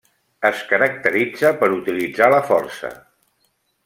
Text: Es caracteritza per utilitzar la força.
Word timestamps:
Es 0.49 0.61
caracteritza 0.71 1.51
per 1.61 1.69
utilitzar 1.77 2.31
la 2.37 2.41
força. 2.51 2.91